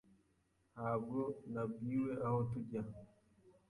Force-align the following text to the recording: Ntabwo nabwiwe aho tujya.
Ntabwo 0.73 1.19
nabwiwe 1.53 2.11
aho 2.25 2.39
tujya. 2.51 2.81